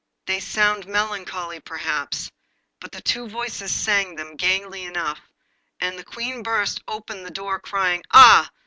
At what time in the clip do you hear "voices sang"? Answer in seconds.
3.29-4.15